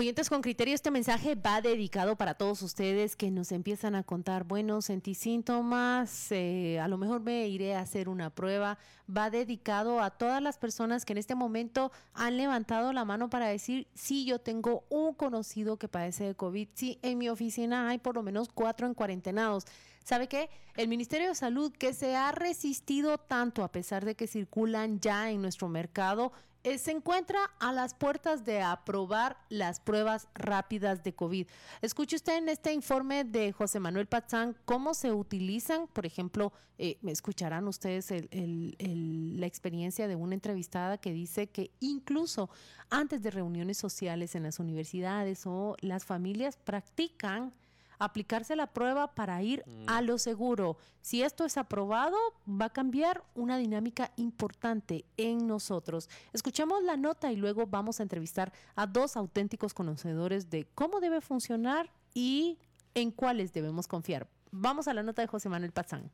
[0.00, 4.44] Oyentes con criterio, este mensaje va dedicado para todos ustedes que nos empiezan a contar,
[4.44, 8.78] bueno, sentí síntomas, eh, a lo mejor me iré a hacer una prueba.
[9.14, 13.48] Va dedicado a todas las personas que en este momento han levantado la mano para
[13.48, 17.98] decir, sí, yo tengo un conocido que padece de COVID, sí, en mi oficina hay
[17.98, 19.66] por lo menos cuatro en cuarentenados.
[20.04, 20.50] ¿Sabe qué?
[20.76, 25.30] El Ministerio de Salud que se ha resistido tanto a pesar de que circulan ya
[25.30, 26.32] en nuestro mercado,
[26.62, 31.46] eh, se encuentra a las puertas de aprobar las pruebas rápidas de COVID.
[31.80, 36.98] Escuche usted en este informe de José Manuel Pazán cómo se utilizan, por ejemplo, eh,
[37.06, 42.50] escucharán ustedes la experiencia de una entrevistada que dice que incluso
[42.90, 47.54] antes de reuniones sociales en las universidades o las familias practican
[48.00, 50.76] aplicarse la prueba para ir a lo seguro.
[51.02, 52.16] Si esto es aprobado,
[52.48, 56.08] va a cambiar una dinámica importante en nosotros.
[56.32, 61.20] Escuchamos la nota y luego vamos a entrevistar a dos auténticos conocedores de cómo debe
[61.20, 62.58] funcionar y
[62.94, 64.26] en cuáles debemos confiar.
[64.50, 66.10] Vamos a la nota de José Manuel Pazán.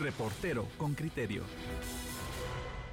[0.00, 1.42] Reportero con criterio.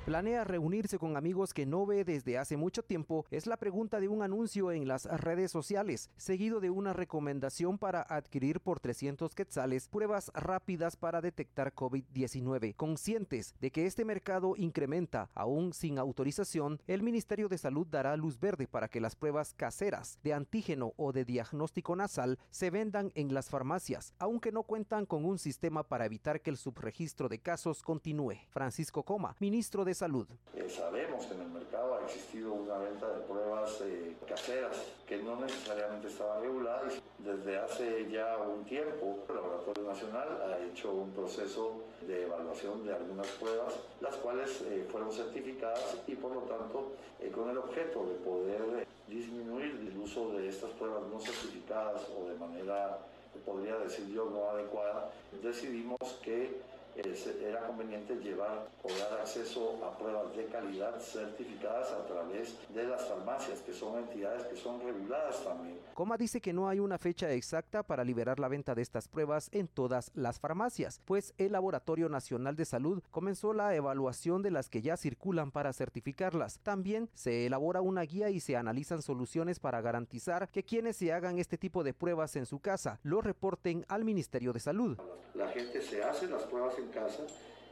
[0.06, 3.26] ¿Planea reunirse con amigos que no ve desde hace mucho tiempo?
[3.32, 8.02] Es la pregunta de un anuncio en las redes sociales, seguido de una recomendación para
[8.02, 12.76] adquirir por 300 quetzales pruebas rápidas para detectar COVID-19.
[12.76, 18.38] Conscientes de que este mercado incrementa aún sin autorización, el Ministerio de Salud dará luz
[18.38, 23.34] verde para que las pruebas caseras de antígeno o de diagnóstico nasal se vendan en
[23.34, 27.82] las farmacias, aunque no cuentan con un sistema para evitar que el subregistro de casos
[27.82, 28.36] continúe.
[28.50, 30.28] Francisco Coma, ministro de salud.
[30.56, 34.78] Eh, sabemos que en el mercado ha existido una venta de pruebas eh, caseras
[35.08, 37.02] que no necesariamente estaban reguladas.
[37.20, 42.94] Desde hace ya un tiempo, el Laboratorio Nacional ha hecho un proceso de evaluación de
[42.94, 46.92] algunas pruebas, las cuales eh, fueron certificadas y por lo tanto
[47.34, 52.36] con el objeto de poder disminuir el uso de estas pruebas no certificadas o de
[52.36, 53.00] manera,
[53.46, 56.62] podría decir yo, no adecuada, decidimos que
[56.96, 63.08] era conveniente llevar o dar acceso a pruebas de calidad certificadas a través de las
[63.08, 65.80] farmacias, que son entidades que son reguladas también.
[65.94, 69.50] Coma dice que no hay una fecha exacta para liberar la venta de estas pruebas
[69.52, 74.70] en todas las farmacias, pues el Laboratorio Nacional de Salud comenzó la evaluación de las
[74.70, 76.60] que ya circulan para certificarlas.
[76.60, 81.40] También se elabora una guía y se analizan soluciones para garantizar que quienes se hagan
[81.40, 84.98] este tipo de pruebas en su casa lo reporten al Ministerio de Salud.
[85.34, 87.24] La gente se hace las pruebas en casa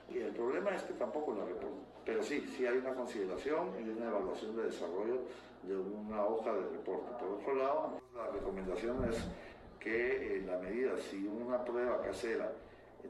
[0.10, 1.92] y el problema es que tampoco lo reportan.
[2.06, 5.22] Pero sí, sí hay una consideración y una evaluación de desarrollo
[5.64, 7.12] de una hoja de reporte.
[7.20, 9.18] Por otro lado, la recomendación es
[9.80, 12.52] que en la medida, si una prueba casera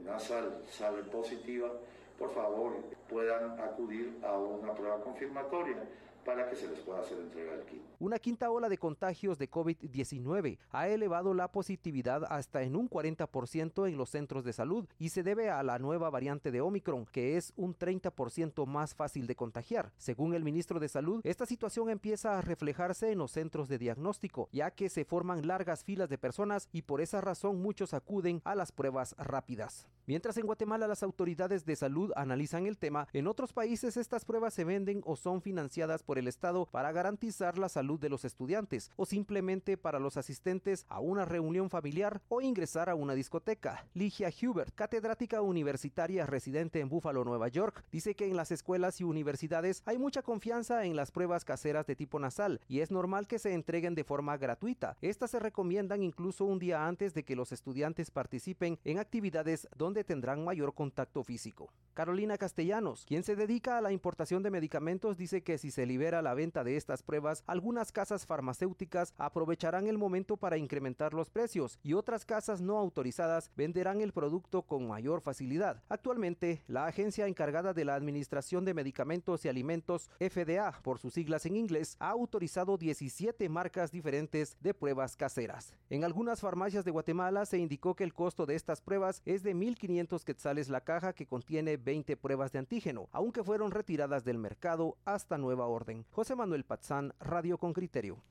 [0.04, 1.70] nasal sale positiva,
[2.18, 2.74] por favor
[3.08, 5.76] puedan acudir a una prueba confirmatoria
[6.24, 7.82] para que se les pueda hacer entrega del kit.
[8.02, 13.88] Una quinta ola de contagios de COVID-19 ha elevado la positividad hasta en un 40%
[13.88, 17.36] en los centros de salud y se debe a la nueva variante de Omicron, que
[17.36, 19.92] es un 30% más fácil de contagiar.
[19.98, 24.48] Según el ministro de Salud, esta situación empieza a reflejarse en los centros de diagnóstico,
[24.50, 28.56] ya que se forman largas filas de personas y por esa razón muchos acuden a
[28.56, 29.86] las pruebas rápidas.
[30.06, 34.52] Mientras en Guatemala las autoridades de salud analizan el tema, en otros países estas pruebas
[34.54, 38.90] se venden o son financiadas por el Estado para garantizar la salud de los estudiantes
[38.96, 43.86] o simplemente para los asistentes a una reunión familiar o ingresar a una discoteca.
[43.94, 49.04] Ligia Hubert, catedrática universitaria residente en Buffalo, Nueva York, dice que en las escuelas y
[49.04, 53.38] universidades hay mucha confianza en las pruebas caseras de tipo nasal y es normal que
[53.38, 54.96] se entreguen de forma gratuita.
[55.00, 60.04] Estas se recomiendan incluso un día antes de que los estudiantes participen en actividades donde
[60.04, 61.72] tendrán mayor contacto físico.
[61.94, 66.22] Carolina Castellanos, quien se dedica a la importación de medicamentos, dice que si se libera
[66.22, 71.78] la venta de estas pruebas, algunas casas farmacéuticas aprovecharán el momento para incrementar los precios
[71.82, 75.82] y otras casas no autorizadas venderán el producto con mayor facilidad.
[75.88, 81.46] Actualmente, la agencia encargada de la Administración de Medicamentos y Alimentos, FDA, por sus siglas
[81.46, 85.74] en inglés, ha autorizado 17 marcas diferentes de pruebas caseras.
[85.88, 89.54] En algunas farmacias de Guatemala se indicó que el costo de estas pruebas es de
[89.54, 94.96] 1.500 quetzales la caja que contiene 20 pruebas de antígeno, aunque fueron retiradas del mercado
[95.04, 96.04] hasta nueva orden.
[96.10, 98.22] José Manuel Pazán, Radio con Criterio.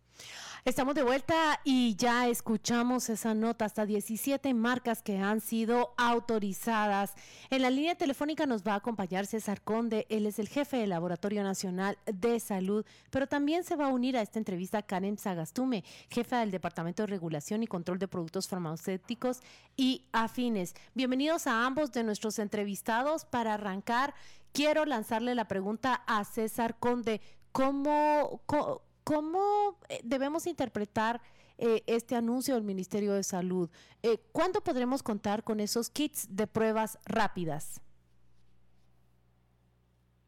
[0.63, 7.15] Estamos de vuelta y ya escuchamos esa nota, hasta 17 marcas que han sido autorizadas.
[7.49, 10.91] En la línea telefónica nos va a acompañar César Conde, él es el jefe del
[10.91, 15.83] Laboratorio Nacional de Salud, pero también se va a unir a esta entrevista Karen Sagastume,
[16.11, 19.39] jefa del Departamento de Regulación y Control de Productos Farmacéuticos
[19.75, 20.75] y Afines.
[20.93, 23.25] Bienvenidos a ambos de nuestros entrevistados.
[23.25, 24.13] Para arrancar,
[24.53, 27.19] quiero lanzarle la pregunta a César Conde.
[27.51, 31.21] ¿Cómo, cómo ¿Cómo eh, debemos interpretar
[31.57, 33.69] eh, este anuncio del Ministerio de Salud?
[34.03, 37.81] Eh, ¿Cuándo podremos contar con esos kits de pruebas rápidas?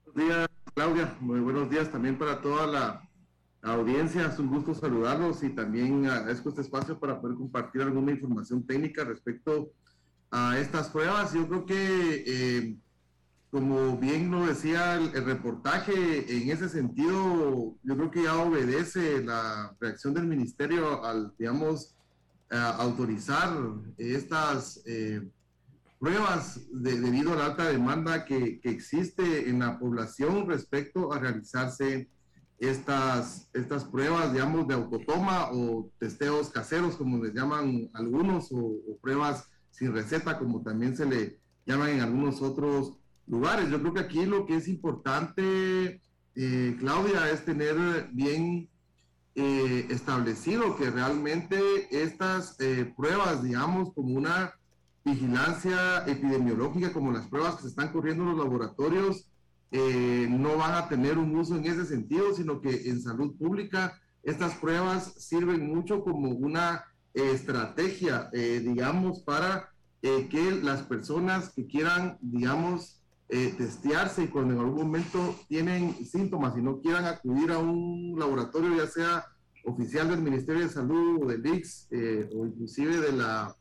[0.05, 1.17] Buenos días, Claudia.
[1.19, 3.09] Muy buenos días también para toda la
[3.61, 4.27] audiencia.
[4.27, 9.03] Es un gusto saludarlos y también agradezco este espacio para poder compartir alguna información técnica
[9.03, 9.71] respecto
[10.31, 11.33] a estas pruebas.
[11.33, 12.77] Yo creo que
[13.53, 19.77] como bien lo decía el, reportaje, en ese sentido, yo creo que ya obedece la
[19.79, 21.95] reacción del ministerio al, digamos,
[22.49, 23.55] autorizar
[23.99, 25.29] estas eh,
[25.99, 32.09] pruebas debido a la alta demanda que, que, existe en la población respecto a realizarse
[32.57, 38.97] estas, estas pruebas, digamos, de autotoma o testeos caseros, como les llaman algunos, o, o
[38.99, 42.97] pruebas sin receta, como también se le llaman en algunos otros
[43.27, 43.69] lugares.
[43.69, 46.01] Yo creo que aquí lo que es importante,
[46.35, 48.69] eh, Claudia, es tener bien
[49.35, 51.59] eh, establecido que realmente
[51.91, 54.53] estas eh, pruebas, digamos, como una
[55.05, 59.29] vigilancia epidemiológica, como las pruebas que se están corriendo en los laboratorios,
[59.73, 64.53] no van a tener un uso en ese sentido, sino que en salud pública estas
[64.53, 66.85] pruebas sirven mucho como una
[67.15, 73.02] estrategia, digamos, para que las personas que quieran, digamos,
[73.35, 78.13] eh, testearse y cuando en algún momento tienen síntomas y no quieran acudir a un
[78.15, 79.25] laboratorio, ya sea
[79.65, 83.55] oficial del Ministerio de Salud o del IX eh, o inclusive de la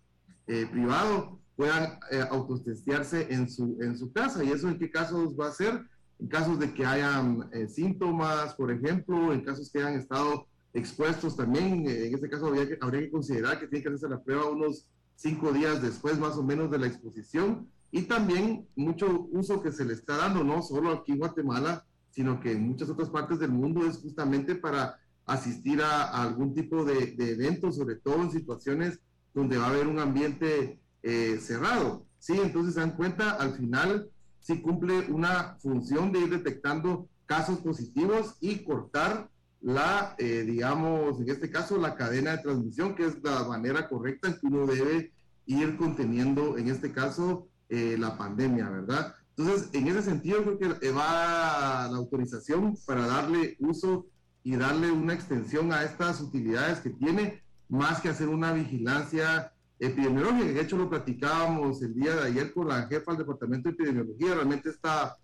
[0.47, 1.99] eh, privado, puedan
[2.31, 4.45] autotestearse en su, en su casa.
[4.45, 5.81] ¿Y eso en qué casos va a ser?
[6.19, 11.89] En casos de que hayan síntomas, por ejemplo, en casos que hayan estado expuestos también,
[11.89, 14.87] en este caso habría que, habría que considerar que tiene que hacerse la prueba unos
[15.17, 19.85] cinco días después más o menos de la exposición y también mucho uso que se
[19.85, 23.53] le está dando, no solo aquí en Guatemala, sino que en muchas otras partes del
[23.53, 28.99] mundo es justamente para asistir a, algún tipo de, de, eventos, sobre todo en situaciones
[29.35, 32.07] donde va a haber un ambiente eh, cerrado.
[32.19, 34.09] Sí, entonces se dan cuenta, al final
[34.41, 39.29] sí cumple una función de ir detectando casos positivos y cortar
[39.61, 44.29] la, eh, digamos, en este caso, la cadena de transmisión, que es la manera correcta
[44.29, 45.13] en que uno debe
[45.47, 49.15] ir conteniendo, en este caso, eh, la pandemia, ¿verdad?
[49.35, 54.05] Entonces, en ese sentido, creo que va la autorización para darle uso
[54.45, 60.45] y darle una extensión a estas utilidades que tiene, más que hacer una vigilancia epidemiológica.
[60.45, 64.35] De hecho, lo platicábamos el día de ayer con la jefa del Departamento de Epidemiología.
[64.35, 65.17] Realmente esta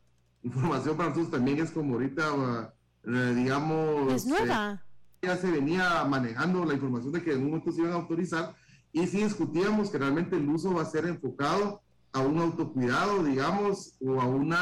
[0.42, 2.72] información para nosotros también es como ahorita,
[3.04, 4.10] eh, digamos...
[4.14, 4.82] Es nueva.
[5.20, 7.96] Eh, ya se venía manejando la información de que en un momento se iban a
[7.96, 8.54] autorizar
[8.90, 13.96] y sí discutíamos que realmente el uso va a ser enfocado a un autocuidado, digamos,
[14.00, 14.54] o a un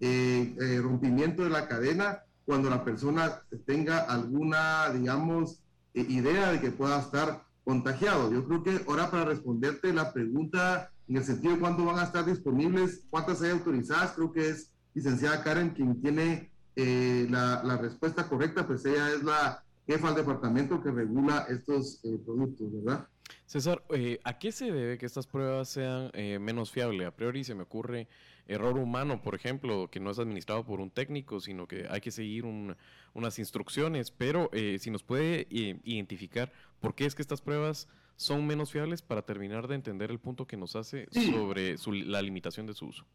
[0.00, 5.62] eh, eh, rompimiento de la cadena cuando la persona tenga alguna, digamos,
[5.94, 8.32] eh, idea de que pueda estar contagiado.
[8.32, 12.04] Yo creo que ahora para responderte la pregunta en el sentido de cuándo van a
[12.04, 18.26] estar disponibles, cuántas hay autorizadas, creo que es licenciada Karen quien tiene la, la, respuesta
[18.26, 23.06] correcta, pues ella es la jefa del departamento que regula estos productos, ¿verdad?
[23.46, 27.06] César, eh, ¿a qué se debe que estas pruebas sean eh, menos fiables?
[27.06, 28.08] A priori se me ocurre
[28.46, 32.10] error humano, por ejemplo, que no es administrado por un técnico, sino que hay que
[32.10, 37.88] seguir unas instrucciones, pero eh, si nos puede identificar por qué es que estas pruebas
[38.16, 42.66] son menos fiables para terminar de entender el punto que nos hace sobre la limitación
[42.66, 43.06] de su uso.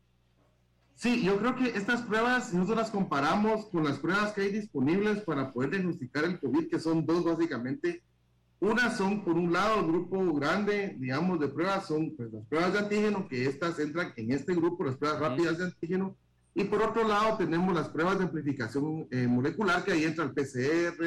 [0.95, 4.51] Sí, yo creo que estas pruebas, si nosotros las comparamos con las pruebas que hay
[4.51, 8.01] disponibles para poder diagnosticar el COVID, que son dos básicamente,
[8.59, 12.73] unas son, por un lado, el grupo grande, digamos, de pruebas, son pues, las pruebas
[12.73, 16.15] de antígeno, que estas entran en este grupo, las pruebas rápidas de antígeno.
[16.53, 20.31] Y por otro lado, tenemos las pruebas de amplificación eh, molecular, que ahí entra el
[20.31, 21.03] PCR,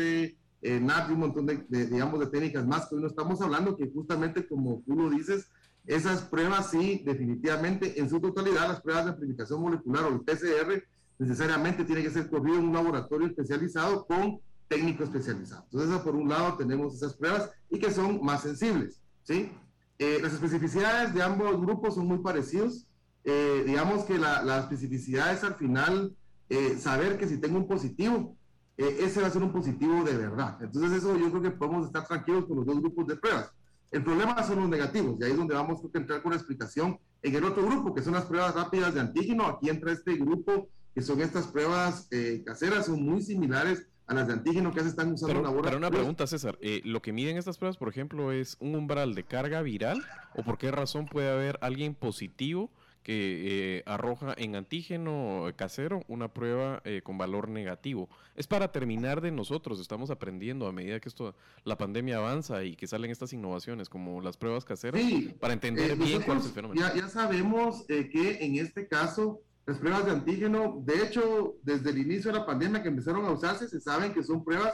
[0.60, 3.76] eh, NAT y un montón de, digamos, de técnicas más que hoy no estamos hablando,
[3.76, 5.50] que justamente como tú lo dices,
[5.86, 10.84] esas pruebas sí, definitivamente, en su totalidad, las pruebas de amplificación molecular o el PCR,
[11.18, 15.64] necesariamente tiene que ser corrido en un laboratorio especializado con técnico especializado.
[15.72, 19.50] Entonces, por un lado tenemos esas pruebas y que son más sensibles, ¿sí?
[19.98, 22.86] Eh, las especificidades de ambos grupos son muy parecidos.
[23.24, 26.14] Eh, digamos que la, la, especificidad es al final
[26.48, 28.36] eh, saber que si tengo un positivo,
[28.78, 30.56] eh, ese va a ser un positivo de verdad.
[30.62, 33.50] Entonces eso yo creo que podemos estar tranquilos con los dos grupos de pruebas.
[33.90, 36.98] El problema son los negativos, y ahí es donde vamos a entrar con la explicación
[37.22, 39.46] en el otro grupo, que son las pruebas rápidas de antígeno.
[39.46, 44.26] Aquí entra este grupo, que son estas pruebas eh, caseras, son muy similares a las
[44.26, 45.62] de antígeno que se están usando pero, ahora.
[45.62, 46.58] Pero una pregunta, César.
[46.62, 50.02] Eh, ¿Lo que miden estas pruebas, por ejemplo, es un umbral de carga viral?
[50.34, 52.70] ¿O por qué razón puede haber alguien positivo
[53.02, 58.10] que eh, arroja en antígeno casero una prueba eh, con valor negativo.
[58.34, 61.34] Es para terminar de nosotros, estamos aprendiendo a medida que esto,
[61.64, 65.00] la pandemia avanza y que salen estas innovaciones como las pruebas caseras,
[65.40, 66.78] para entender bien cuál es el fenómeno.
[66.78, 71.98] Ya, ya sabemos que en este caso las pruebas de antígeno, de hecho, desde el
[71.98, 74.72] inicio de la pandemia que empezaron a usarse, se saben que son pruebas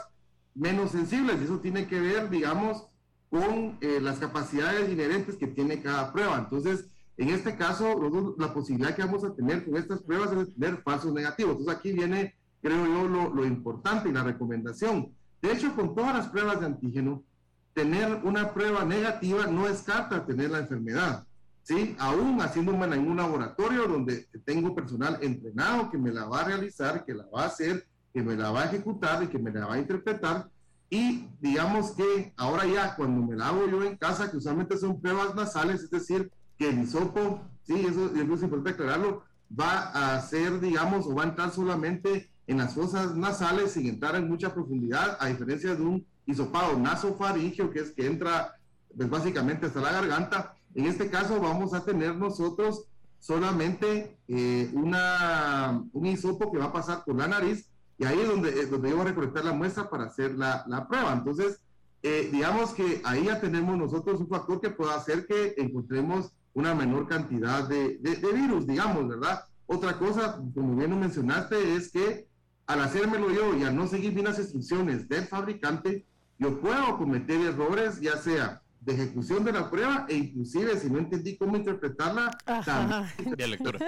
[0.54, 2.86] menos sensibles y eso tiene que ver, digamos,
[3.28, 6.38] con eh, las capacidades inherentes que tiene cada prueba.
[6.38, 6.86] Entonces,
[7.16, 11.12] en este caso, la posibilidad que vamos a tener con estas pruebas es tener falsos
[11.12, 11.56] negativos.
[11.56, 15.12] Entonces aquí viene, creo yo, lo, lo, importante y la recomendación.
[15.42, 17.24] De hecho, con todas las pruebas de antígeno,
[17.72, 21.26] tener una prueba negativa no descarta tener la enfermedad.
[21.64, 21.96] ¿Sí?
[21.98, 27.04] Aún haciéndome en un laboratorio donde tengo personal entrenado que me la va a realizar,
[27.04, 29.66] que la va a hacer, que me la va a ejecutar y que me la
[29.66, 30.48] va a interpretar.
[30.90, 35.00] Y digamos que ahora ya, cuando me la hago yo en casa, que usualmente son
[35.00, 39.24] pruebas nasales, es decir, que el hisopo, sí, eso, es importante aclararlo,
[39.58, 44.14] va a ser, digamos, o va a entrar solamente en las fosas nasales sin entrar
[44.16, 48.54] en mucha profundidad, a diferencia de un hisopado nasofaringeo, que es que entra
[48.94, 50.54] pues, básicamente hasta la garganta.
[50.74, 52.86] En este caso vamos a tener nosotros
[53.20, 58.28] solamente eh, una, un hisopo que va a pasar por la nariz y ahí es
[58.28, 61.12] donde, donde yo voy a recolectar la muestra para hacer la, la prueba.
[61.12, 61.60] Entonces,
[62.02, 66.74] eh, digamos que ahí ya tenemos nosotros un factor que puede hacer que encontremos una
[66.74, 69.44] menor cantidad de, de, virus, digamos, ¿verdad?
[69.66, 72.28] Otra cosa, como bien lo mencionaste, es que
[72.66, 76.04] al hacérmelo yo y al no seguir bien las instrucciones del fabricante,
[76.38, 80.98] yo puedo cometer errores, ya sea de ejecución de la prueba e inclusive si no
[80.98, 82.30] entendí cómo interpretarla,
[82.64, 83.78] también de lectura.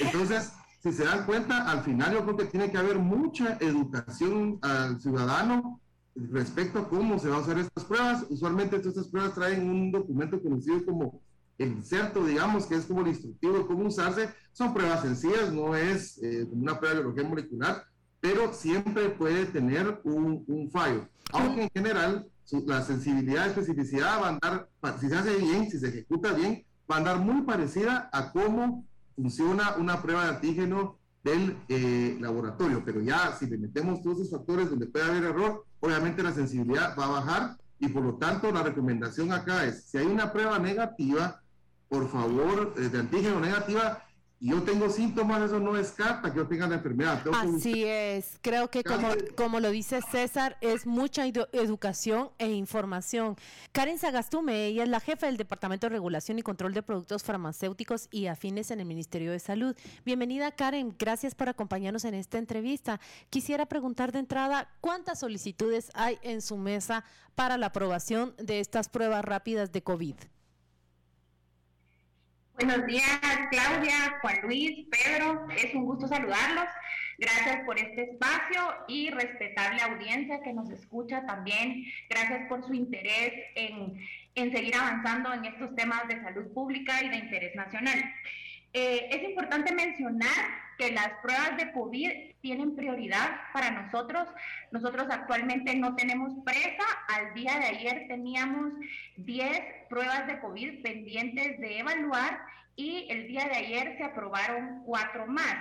[0.00, 0.52] Entonces,
[0.82, 5.00] si se dan cuenta, al final yo creo que tiene que haber mucha educación al
[5.00, 5.80] ciudadano
[6.14, 8.26] respecto a cómo se van a usar estas pruebas.
[8.28, 11.20] Usualmente estas pruebas traen un documento conocido como
[11.58, 15.74] el inserto, digamos, que es como el instructivo de cómo usarse, son pruebas sencillas, no
[15.74, 17.84] es eh, como una prueba de biología molecular,
[18.20, 21.08] pero siempre puede tener un, un fallo.
[21.32, 22.26] Aunque en general
[22.66, 24.68] la sensibilidad especificidad va a andar,
[25.00, 28.84] si se hace bien, si se ejecuta bien, va a andar muy parecida a cómo
[29.16, 32.82] funciona una prueba de antígeno del eh, laboratorio.
[32.84, 36.96] Pero ya si le metemos todos esos factores donde puede haber error, obviamente la sensibilidad
[36.96, 40.58] va a bajar y por lo tanto la recomendación acá es, si hay una prueba
[40.58, 41.42] negativa,
[41.88, 44.02] por favor, eh, de antígeno negativa,
[44.38, 47.22] yo tengo síntomas, eso no descarta que yo tenga la enfermedad.
[47.32, 53.36] Así es, creo que como, como lo dice César, es mucha educación e información.
[53.72, 58.08] Karen Sagastume, ella es la jefa del Departamento de Regulación y Control de Productos Farmacéuticos
[58.10, 59.74] y Afines en el Ministerio de Salud.
[60.04, 63.00] Bienvenida Karen, gracias por acompañarnos en esta entrevista.
[63.30, 68.90] Quisiera preguntar de entrada, ¿cuántas solicitudes hay en su mesa para la aprobación de estas
[68.90, 70.16] pruebas rápidas de COVID?
[72.58, 73.20] Buenos días,
[73.50, 75.46] Claudia, Juan Luis, Pedro.
[75.54, 76.64] Es un gusto saludarlos.
[77.18, 81.84] Gracias por este espacio y respetable audiencia que nos escucha también.
[82.08, 84.00] Gracias por su interés en,
[84.36, 88.02] en seguir avanzando en estos temas de salud pública y de interés nacional.
[88.72, 92.10] Eh, es importante mencionar que las pruebas de COVID
[92.42, 94.28] tienen prioridad para nosotros.
[94.70, 96.84] Nosotros actualmente no tenemos presa.
[97.08, 98.74] Al día de ayer teníamos
[99.16, 102.40] 10 pruebas de COVID pendientes de evaluar
[102.76, 105.56] y el día de ayer se aprobaron cuatro más.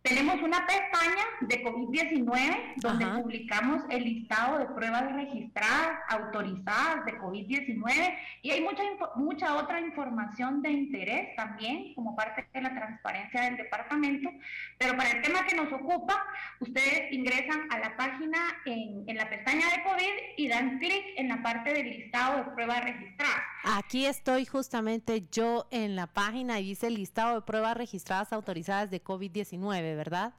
[0.08, 8.18] Tenemos una pestaña de COVID-19 donde publicamos el listado de pruebas registradas, autorizadas de COVID-19
[8.42, 8.84] y hay mucha,
[9.16, 14.30] mucha otra información de interés también como parte de la transparencia del departamento.
[14.78, 16.26] Pero para el tema que nos ocupa,
[16.62, 21.28] ustedes ingresan a la página en, en la pestaña de COVID y dan clic en
[21.28, 23.44] la parte del listado de pruebas registradas.
[23.64, 29.04] Aquí estoy justamente yo en la página y dice listado de pruebas registradas autorizadas de
[29.04, 29.97] COVID-19.
[29.98, 30.34] ¿Verdad?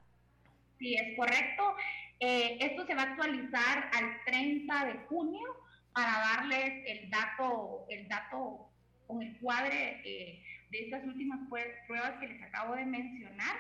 [0.78, 1.76] Sí, es correcto.
[2.20, 5.48] Eh, esto se va a actualizar al 30 de junio
[5.92, 8.70] para darles el dato, el dato
[9.06, 11.40] con el cuadre eh, de estas últimas
[11.86, 13.56] pruebas que les acabo de mencionar.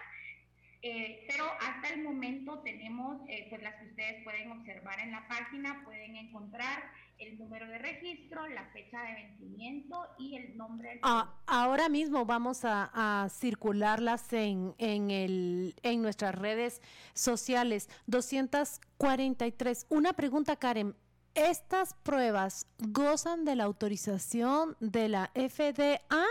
[0.80, 3.18] Eh, pero hasta el momento tenemos,
[3.48, 6.84] pues las que ustedes pueden observar en la página, pueden encontrar
[7.18, 12.24] el número de registro, la fecha de vencimiento y el nombre del ah, Ahora mismo
[12.24, 16.80] vamos a, circularlas en, en, el, en nuestras redes
[17.14, 17.88] sociales.
[18.06, 19.86] 243.
[19.88, 20.94] Una pregunta, Karen.
[21.34, 26.24] ¿Estas pruebas gozan de la autorización de la FDA?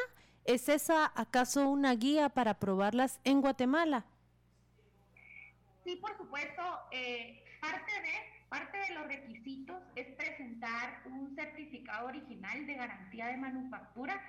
[0.45, 4.05] ¿Es esa acaso una guía para probarlas en Guatemala?
[5.87, 6.61] Sí, por supuesto.
[6.91, 13.37] Eh, parte de Parte de los requisitos es presentar un certificado original de garantía de
[13.37, 14.21] manufactura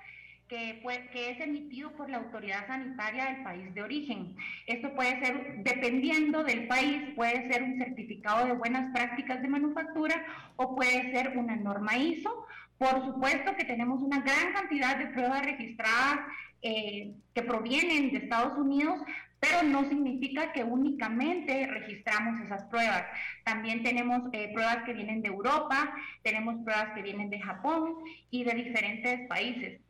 [0.49, 4.35] que, que, es emitido por la autoridad sanitaria del país de origen.
[4.67, 10.27] Esto puede ser, dependiendo del país, puede ser un certificado de buenas prácticas de manufactura
[10.57, 12.45] o puede ser una norma ISO.
[12.77, 16.19] Por supuesto que tenemos una gran cantidad de pruebas registradas
[16.61, 18.99] eh, que provienen de Estados Unidos,
[19.41, 23.05] pero no significa que únicamente registramos esas pruebas.
[23.45, 25.93] También tenemos eh, pruebas que vienen de Europa,
[26.23, 27.95] tenemos pruebas que vienen de Japón
[28.31, 29.81] y de diferentes países.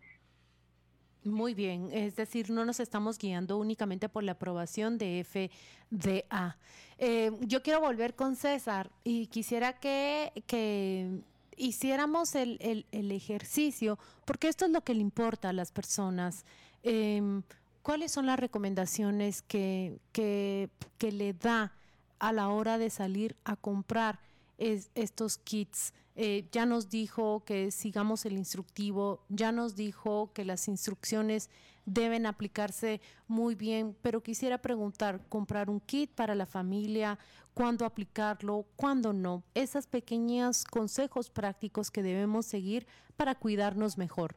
[1.25, 6.57] Muy bien, es decir, no nos estamos guiando únicamente por la aprobación de FDA.
[6.97, 11.21] Eh, yo quiero volver con César y quisiera que, que
[11.57, 16.45] hiciéramos el, el, ejercicio, porque esto es lo que le importa a las personas.
[16.83, 17.43] Em,
[17.83, 20.71] ¿cuáles son las recomendaciones que, que,
[21.01, 21.73] le da
[22.19, 24.21] a la hora de salir a comprar
[24.59, 25.93] estos kits?
[26.17, 31.49] Eh, ya nos dijo que sigamos el instructivo, ya nos dijo que las instrucciones
[31.87, 37.19] deben aplicarse muy bien, pero quisiera preguntar, comprar un kit para la familia,
[37.55, 42.87] cuándo aplicarlo, cuándo no, esos pequeños consejos prácticos que debemos seguir
[43.17, 44.37] para cuidarnos mejor.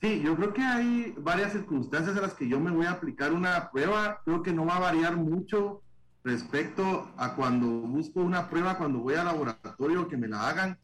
[0.00, 3.32] Sí, yo creo que hay varias circunstancias en las que yo me voy a aplicar
[3.32, 4.20] una prueba.
[4.24, 5.82] Creo que no va a variar mucho
[6.22, 10.78] respecto a cuando busco una prueba, cuando voy al laboratorio que me la hagan.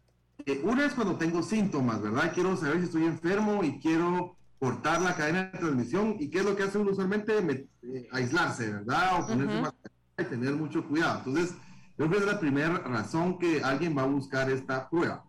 [0.47, 2.33] Eh, una es cuando tengo síntomas, ¿verdad?
[2.33, 6.17] Quiero saber si estoy enfermo y quiero cortar la cadena de transmisión.
[6.19, 7.39] ¿Y qué es lo que hace uno usualmente?
[7.83, 9.21] Eh, aislarse, ¿verdad?
[9.21, 9.75] O ponerse más
[10.19, 11.19] y tener mucho cuidado.
[11.19, 11.55] Entonces,
[11.99, 15.25] yo creo que es la primera razón que alguien va a buscar esta prueba.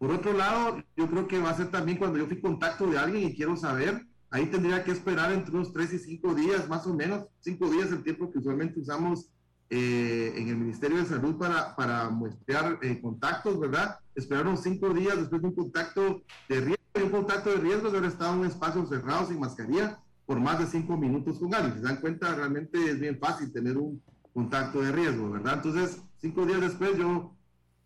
[0.00, 2.96] Por otro lado, yo creo que va a ser también cuando yo fui contacto de
[2.96, 6.86] alguien y quiero saber, ahí tendría que esperar entre unos tres y cinco días, más
[6.86, 9.28] o menos, cinco días el tiempo que usualmente usamos
[9.68, 13.98] eh, en el Ministerio de Salud para, para muestrear eh, contactos, ¿verdad?
[14.14, 17.98] Esperar unos cinco días después de un contacto de riesgo, un contacto de riesgo de
[17.98, 21.74] haber estado en un espacio cerrado sin mascarilla por más de cinco minutos con alguien.
[21.74, 25.56] Si se dan cuenta, realmente es bien fácil tener un contacto de riesgo, ¿verdad?
[25.56, 27.36] Entonces, cinco días después yo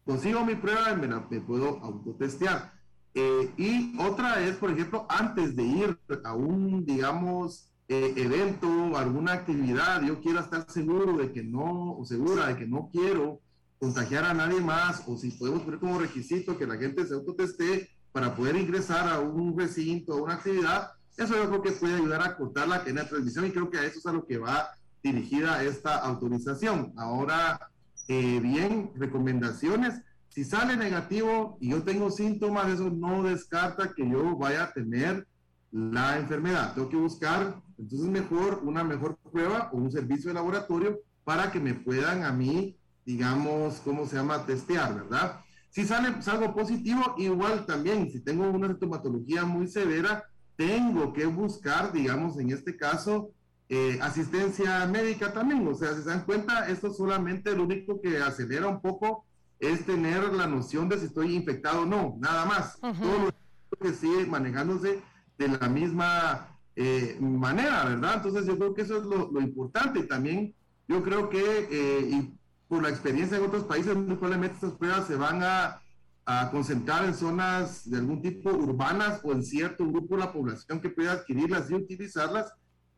[0.04, 2.72] consigo mi prueba y me, puedo autotestear.
[3.14, 9.32] Eh, y otra es, por ejemplo, antes de ir a un, digamos, eh, evento, alguna
[9.32, 13.40] actividad, yo quiero estar seguro de que no, o segura de que no quiero
[13.78, 17.90] contagiar a nadie más, o si podemos poner como requisito que la gente se autoteste
[18.12, 22.22] para poder ingresar a un recinto, a una actividad, eso yo creo que puede ayudar
[22.22, 24.38] a cortar la cadena de transmisión y creo que a eso es a lo que
[24.38, 24.70] va
[25.02, 26.92] dirigida esta autorización.
[26.96, 27.70] Ahora,
[28.08, 30.00] eh, bien, recomendaciones.
[30.28, 35.26] Si sale negativo y yo tengo síntomas, eso no descarta que yo vaya a tener
[35.70, 36.74] la enfermedad.
[36.74, 41.60] Tengo que buscar, entonces mejor, una mejor prueba o un servicio de laboratorio para que
[41.60, 44.44] me puedan a mí, digamos, ¿cómo se llama?
[44.44, 45.40] Testear, ¿verdad?
[45.70, 50.24] Si sale algo positivo, igual también, si tengo una sintomatología muy severa,
[50.56, 53.30] tengo que buscar, digamos, en este caso,
[53.68, 55.66] eh, asistencia médica también.
[55.66, 59.24] O sea, si se dan cuenta, esto solamente lo único que acelera un poco
[59.58, 62.78] es tener la noción de si estoy infectado o no, nada más.
[62.80, 63.32] Todo
[63.70, 65.02] lo que sigue manejándose
[65.38, 68.16] de la misma eh, manera, ¿verdad?
[68.16, 70.02] Entonces yo creo que eso es lo, importante.
[70.04, 70.54] También
[70.86, 72.34] yo creo que, eh, y
[72.68, 75.80] por la experiencia en otros países, muy probablemente estas pruebas se van a,
[76.26, 80.80] a, concentrar en zonas de algún tipo urbanas o en cierto grupo de la población
[80.80, 82.52] que pueda adquirirlas y utilizarlas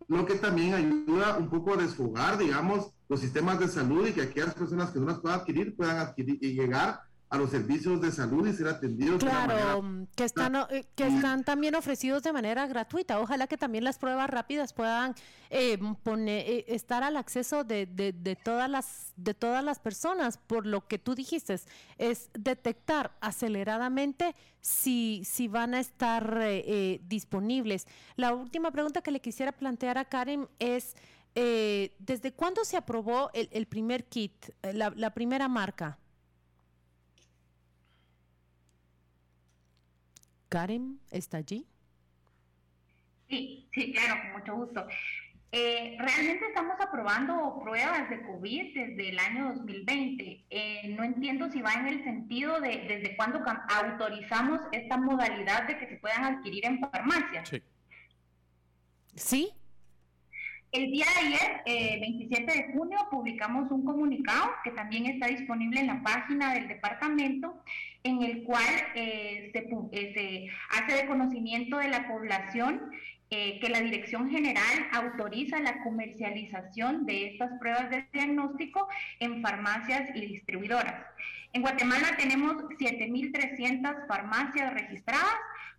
[0.09, 4.23] lo que también ayuda un poco a desfogar, digamos, los sistemas de salud y que
[4.23, 8.12] aquellas personas que no las puedan adquirir puedan adquirir y llegar a los servicios de
[8.12, 9.19] salud y ser atendidos.
[9.19, 13.19] Claro, que están eh, que están también ofrecidos de manera gratuita.
[13.19, 15.15] Ojalá que también las pruebas rápidas puedan
[15.51, 20.39] eh, poner, eh, estar al acceso de, de, de, todas las de todas las personas.
[20.39, 21.59] Por lo que tú dijiste,
[21.99, 26.41] es detectar aceleradamente si si van a estar
[27.03, 27.87] disponibles.
[28.15, 30.95] La última pregunta que le quisiera plantear a Karen es
[31.35, 35.99] ¿Desde cuándo se aprobó el, el primer kit, la, la primera marca?
[40.57, 41.66] Karen, ¿está allí?
[43.29, 44.87] Sí, sí, claro, con mucho gusto.
[45.53, 50.47] Eh, realmente estamos aprobando pruebas de COVID desde el año 2020.
[50.49, 55.77] Eh, no entiendo si va en el sentido de desde cuándo autorizamos esta modalidad de
[55.77, 57.51] que se puedan adquirir en farmacias.
[57.51, 57.62] Sí.
[59.14, 59.53] ¿Sí?
[60.77, 65.81] El día de ayer, 27 eh, de junio, publicamos un comunicado que también está disponible
[65.81, 67.62] en la página del departamento,
[68.03, 68.62] en el cual
[68.95, 72.91] eh, eh, se, hace de conocimiento de la población
[73.29, 78.87] que la Dirección General autoriza la comercialización de estas pruebas de diagnóstico
[79.19, 81.07] en farmacias y distribuidoras.
[81.53, 85.37] En Guatemala tenemos 7.300 farmacias registradas,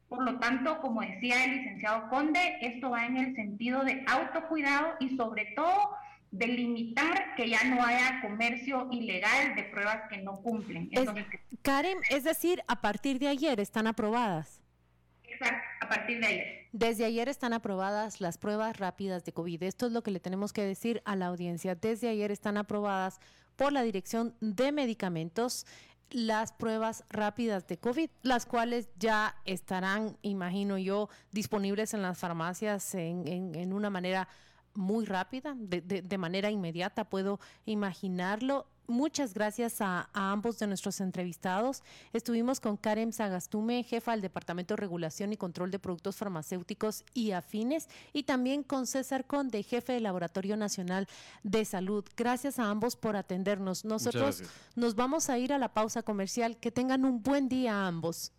[0.10, 4.94] por lo tanto, como decía el licenciado Conde, esto va en el sentido de autocuidado
[5.00, 5.96] y sobre todo
[6.32, 10.90] de limitar que ya no haya comercio ilegal de pruebas que no cumplen.
[11.62, 14.62] Karen, es decir, a partir de ayer están aprobadas.
[15.24, 16.68] Exacto, a partir de ayer.
[16.72, 19.64] Desde ayer están aprobadas las pruebas rápidas de COVID.
[19.64, 21.76] Esto es lo que le tenemos que decir a la audiencia.
[21.76, 23.20] Desde ayer están aprobadas
[23.56, 25.66] por la Dirección de Medicamentos
[26.10, 32.96] las pruebas rápidas de COVID, las cuales ya estarán, imagino yo, disponibles en las farmacias
[32.96, 34.28] en, en, una manera
[34.74, 41.00] muy rápida, de, de, de manera inmediata, puedo imaginarlo muchas gracias a, ambos de nuestros
[41.02, 41.84] entrevistados.
[42.14, 47.32] Estuvimos con Karen Sagastume, jefa del Departamento de Regulación y Control de Productos Farmacéuticos y
[47.32, 51.08] Afines, y también con César Conde, jefe del Laboratorio Nacional
[51.44, 52.06] de Salud.
[52.16, 53.86] Gracias a ambos por atendernos.
[53.86, 54.44] Nosotros
[54.76, 56.58] nos vamos a ir a la pausa comercial.
[56.58, 58.32] Que tengan un buen día a ambos.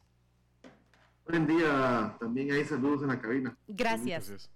[1.26, 3.56] Buen día, también hay saludos en la cabina.
[3.68, 4.50] Gracias.